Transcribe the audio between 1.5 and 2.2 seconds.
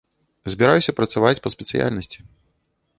спецыяльнасці.